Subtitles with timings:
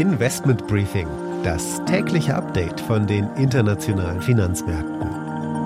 [0.00, 1.06] Investment Briefing,
[1.44, 5.06] das tägliche Update von den internationalen Finanzmärkten.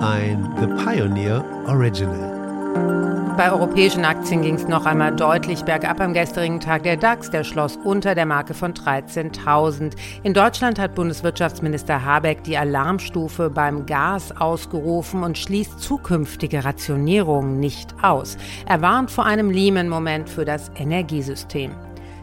[0.02, 3.36] Ein The Pioneer Original.
[3.36, 6.82] Bei europäischen Aktien ging es noch einmal deutlich bergab am gestrigen Tag.
[6.82, 9.92] Der DAX, der schloss unter der Marke von 13.000.
[10.24, 17.94] In Deutschland hat Bundeswirtschaftsminister Habeck die Alarmstufe beim Gas ausgerufen und schließt zukünftige Rationierungen nicht
[18.02, 18.36] aus.
[18.66, 21.70] Er warnt vor einem Lehman-Moment für das Energiesystem.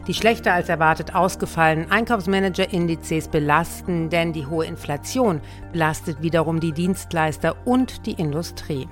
[0.08, 7.56] Die schlechter als erwartet ausgefallenen Einkaufsmanager-Indizes belasten, denn die hohe Inflation belastet wiederum die Dienstleister
[7.64, 8.88] und die Industrie.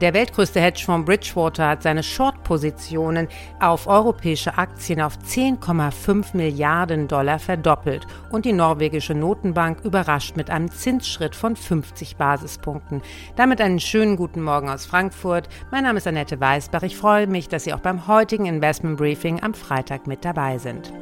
[0.00, 2.02] Der weltgrößte Hedgefonds Bridgewater hat seine
[2.50, 3.28] Short-Positionen
[3.60, 10.70] auf europäische Aktien auf 10,5 Milliarden Dollar verdoppelt und die norwegische Notenbank überrascht mit einem
[10.70, 13.02] Zinsschritt von 50 Basispunkten.
[13.36, 15.48] Damit einen schönen guten Morgen aus Frankfurt.
[15.70, 16.82] Mein Name ist Annette Weißbach.
[16.82, 20.92] Ich freue mich, dass Sie auch beim heutigen Investment Briefing am Freitag mit dabei sind.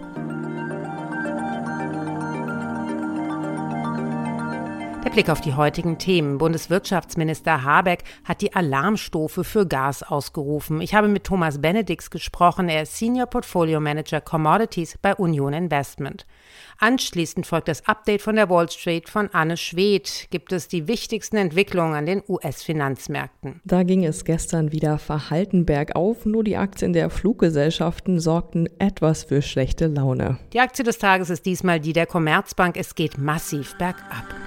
[5.09, 6.37] Der Blick auf die heutigen Themen.
[6.37, 10.83] Bundeswirtschaftsminister Habeck hat die Alarmstufe für Gas ausgerufen.
[10.83, 12.69] Ich habe mit Thomas Benedix gesprochen.
[12.69, 16.27] Er ist Senior Portfolio Manager Commodities bei Union Investment.
[16.77, 20.27] Anschließend folgt das Update von der Wall Street von Anne Schwedt.
[20.31, 23.63] Gibt es die wichtigsten Entwicklungen an den US-Finanzmärkten?
[23.65, 26.27] Da ging es gestern wieder verhalten bergauf.
[26.27, 30.37] Nur die Aktien der Fluggesellschaften sorgten etwas für schlechte Laune.
[30.53, 32.77] Die Aktie des Tages ist diesmal die der Commerzbank.
[32.77, 34.38] Es geht massiv bergab.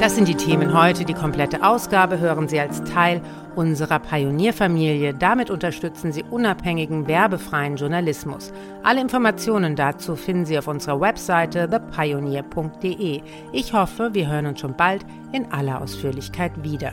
[0.00, 1.04] Das sind die Themen heute.
[1.04, 3.20] Die komplette Ausgabe hören Sie als Teil
[3.56, 5.12] unserer Pionierfamilie.
[5.12, 8.52] Damit unterstützen Sie unabhängigen, werbefreien Journalismus.
[8.84, 13.22] Alle Informationen dazu finden Sie auf unserer Webseite thepioneer.de.
[13.52, 16.92] Ich hoffe, wir hören uns schon bald in aller Ausführlichkeit wieder.